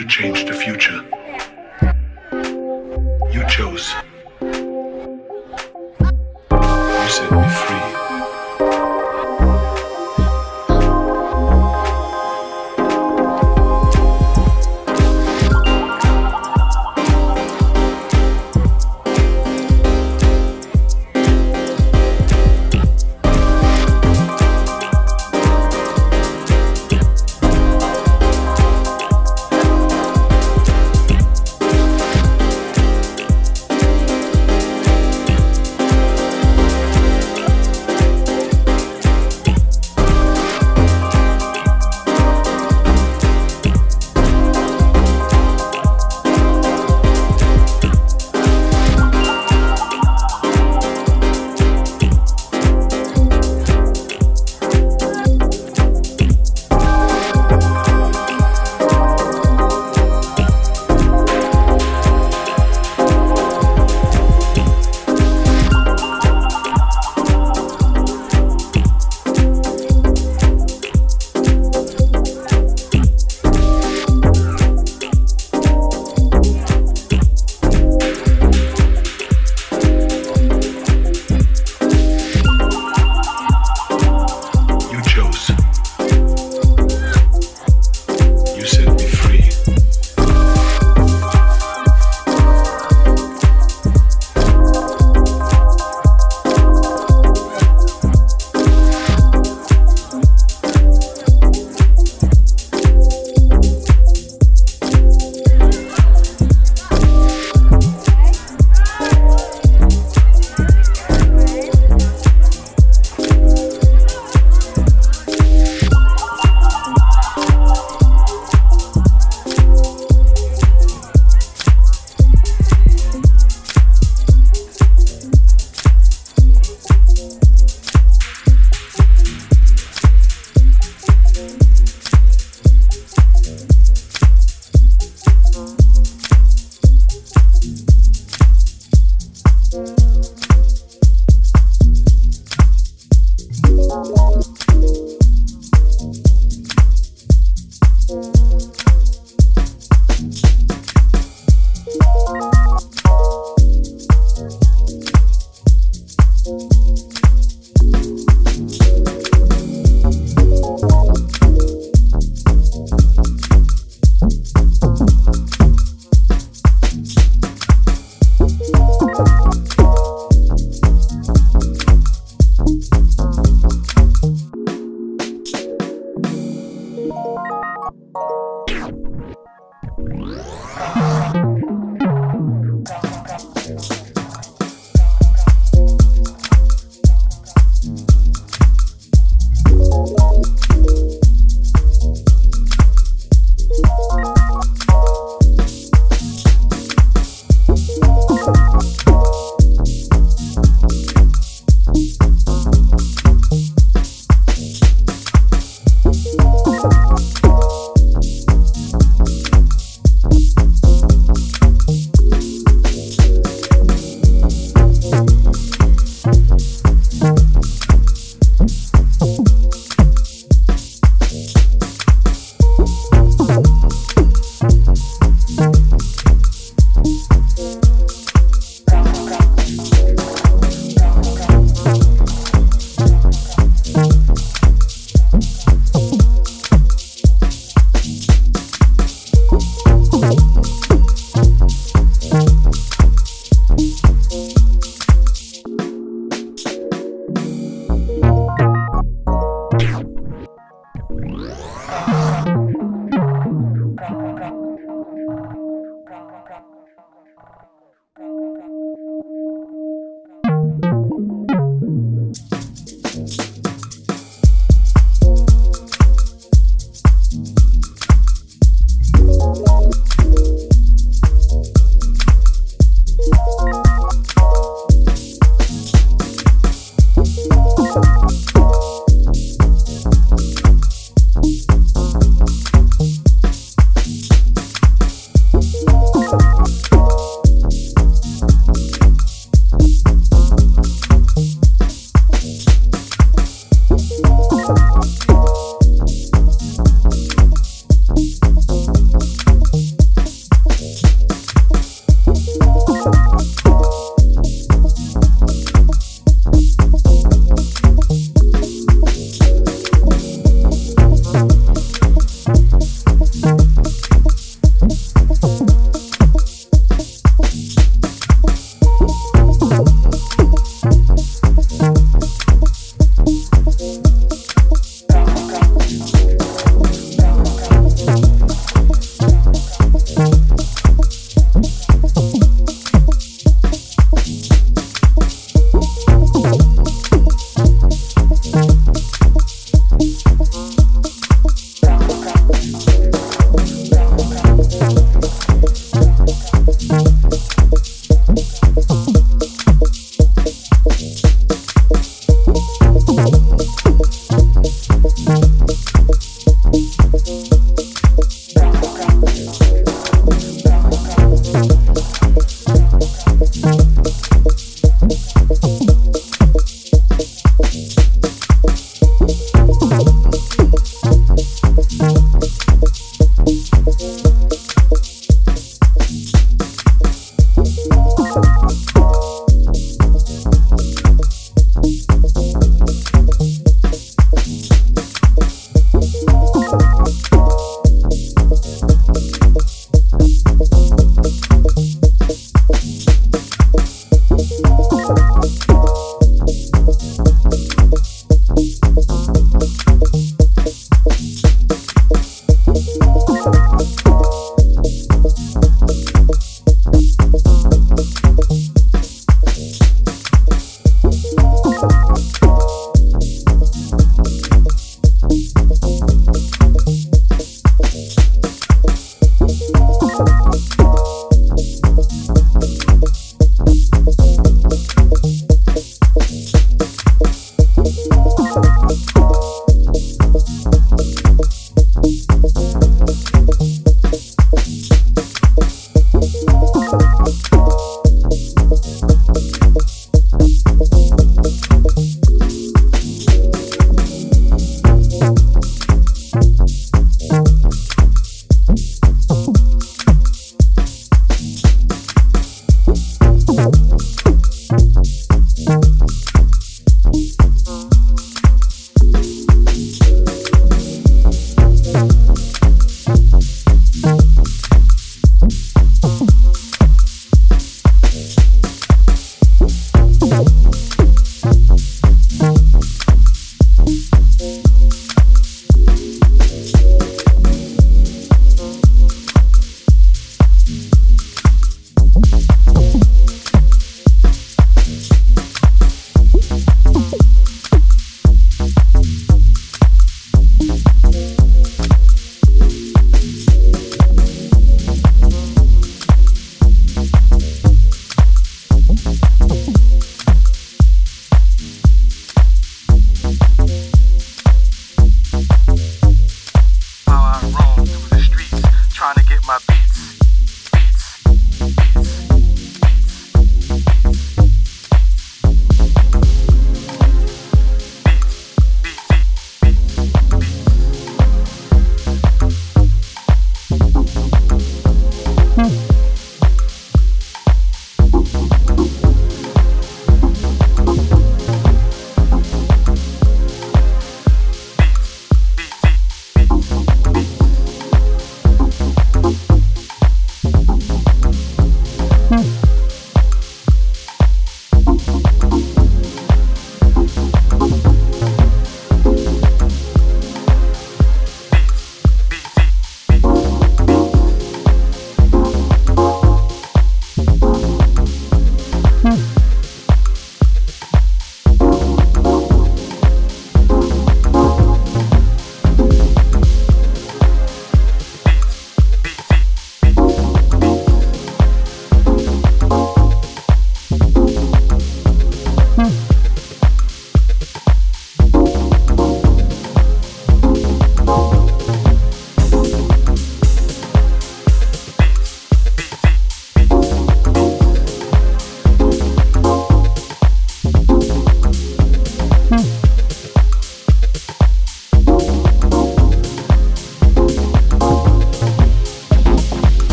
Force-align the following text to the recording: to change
to 0.00 0.06
change 0.06 0.39